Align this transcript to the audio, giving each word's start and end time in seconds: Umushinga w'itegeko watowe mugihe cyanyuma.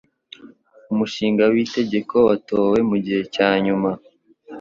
Umushinga 0.91 1.43
w'itegeko 1.53 2.15
watowe 2.29 2.77
mugihe 2.89 3.21
cyanyuma. 3.35 3.89